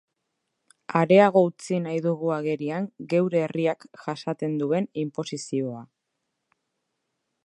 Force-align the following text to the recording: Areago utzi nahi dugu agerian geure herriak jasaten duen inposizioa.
Areago 0.99 1.43
utzi 1.49 1.77
nahi 1.83 1.99
dugu 2.05 2.31
agerian 2.37 2.87
geure 3.11 3.43
herriak 3.49 3.85
jasaten 4.07 4.59
duen 4.63 4.87
inposizioa. 5.05 5.87